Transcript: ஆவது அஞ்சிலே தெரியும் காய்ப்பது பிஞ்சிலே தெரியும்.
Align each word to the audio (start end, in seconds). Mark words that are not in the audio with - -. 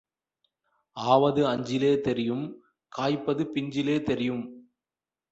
ஆவது 0.97 1.41
அஞ்சிலே 1.47 1.91
தெரியும் 1.99 2.45
காய்ப்பது 2.91 3.43
பிஞ்சிலே 3.55 3.97
தெரியும். 4.01 4.41